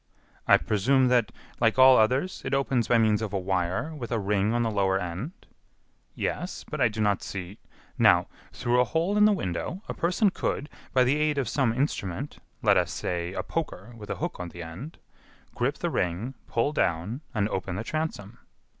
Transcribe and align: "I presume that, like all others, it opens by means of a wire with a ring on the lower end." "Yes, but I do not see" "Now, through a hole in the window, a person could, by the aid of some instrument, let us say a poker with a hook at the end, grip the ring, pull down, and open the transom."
"I 0.47 0.57
presume 0.57 1.09
that, 1.09 1.31
like 1.59 1.77
all 1.77 1.95
others, 1.95 2.41
it 2.43 2.55
opens 2.55 2.87
by 2.87 2.97
means 2.97 3.21
of 3.21 3.33
a 3.33 3.39
wire 3.39 3.93
with 3.93 4.11
a 4.11 4.17
ring 4.17 4.51
on 4.51 4.63
the 4.63 4.71
lower 4.71 4.99
end." 4.99 5.45
"Yes, 6.15 6.63
but 6.67 6.81
I 6.81 6.87
do 6.87 7.01
not 7.01 7.21
see" 7.21 7.59
"Now, 7.99 8.25
through 8.51 8.79
a 8.81 8.83
hole 8.83 9.15
in 9.15 9.25
the 9.25 9.31
window, 9.31 9.83
a 9.87 9.93
person 9.93 10.31
could, 10.31 10.69
by 10.91 11.03
the 11.03 11.17
aid 11.17 11.37
of 11.37 11.47
some 11.47 11.71
instrument, 11.71 12.39
let 12.63 12.77
us 12.77 12.91
say 12.91 13.33
a 13.33 13.43
poker 13.43 13.93
with 13.95 14.09
a 14.09 14.15
hook 14.15 14.37
at 14.39 14.49
the 14.49 14.63
end, 14.63 14.97
grip 15.53 15.77
the 15.77 15.91
ring, 15.91 16.33
pull 16.47 16.73
down, 16.73 17.21
and 17.35 17.47
open 17.49 17.75
the 17.75 17.83
transom." 17.83 18.39